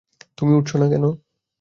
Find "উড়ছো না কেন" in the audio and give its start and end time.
0.53-1.03